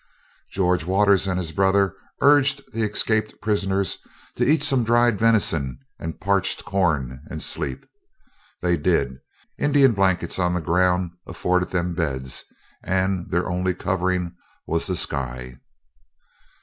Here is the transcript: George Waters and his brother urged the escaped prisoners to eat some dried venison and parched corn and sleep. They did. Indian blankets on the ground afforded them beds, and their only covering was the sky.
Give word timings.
George 0.49 0.83
Waters 0.83 1.27
and 1.27 1.37
his 1.37 1.51
brother 1.51 1.93
urged 2.21 2.63
the 2.73 2.81
escaped 2.81 3.39
prisoners 3.39 3.99
to 4.35 4.43
eat 4.43 4.63
some 4.63 4.83
dried 4.83 5.19
venison 5.19 5.77
and 5.99 6.19
parched 6.19 6.65
corn 6.65 7.21
and 7.29 7.39
sleep. 7.39 7.85
They 8.63 8.77
did. 8.77 9.17
Indian 9.59 9.91
blankets 9.93 10.39
on 10.39 10.55
the 10.55 10.59
ground 10.59 11.11
afforded 11.27 11.69
them 11.69 11.93
beds, 11.93 12.45
and 12.81 13.29
their 13.29 13.47
only 13.47 13.75
covering 13.75 14.35
was 14.65 14.87
the 14.87 14.95
sky. 14.95 15.59